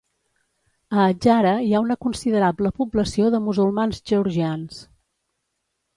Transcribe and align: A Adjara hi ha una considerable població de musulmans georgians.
A 1.01 1.03
Adjara 1.09 1.51
hi 1.67 1.75
ha 1.79 1.83
una 1.83 1.97
considerable 2.07 2.73
població 2.81 3.31
de 3.37 3.45
musulmans 3.49 4.01
georgians. 4.13 4.85